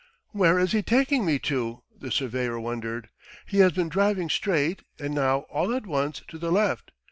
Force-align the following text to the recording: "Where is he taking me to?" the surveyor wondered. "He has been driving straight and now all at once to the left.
"Where 0.31 0.57
is 0.57 0.71
he 0.71 0.81
taking 0.81 1.25
me 1.27 1.37
to?" 1.45 1.83
the 1.95 2.09
surveyor 2.11 2.59
wondered. 2.59 3.09
"He 3.45 3.59
has 3.59 3.71
been 3.71 3.87
driving 3.87 4.31
straight 4.31 4.81
and 4.97 5.13
now 5.13 5.41
all 5.41 5.75
at 5.75 5.85
once 5.85 6.23
to 6.29 6.39
the 6.39 6.51
left. 6.51 6.91